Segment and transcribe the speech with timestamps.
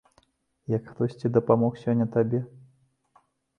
[0.75, 2.43] Як хтосьці дапамог сёння табе?